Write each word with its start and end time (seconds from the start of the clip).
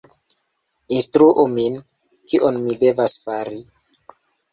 Instruu 0.99 1.43
min, 1.57 1.75
kion 2.31 2.57
mi 2.63 2.79
devas 2.85 3.15
fari! 3.27 3.61